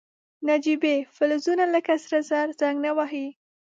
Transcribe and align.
نجیبه 0.47 0.93
فلزونه 1.15 1.65
لکه 1.73 1.93
سره 2.03 2.19
زر 2.29 2.49
زنګ 2.59 2.75
نه 2.85 2.91
وهي. 2.97 3.27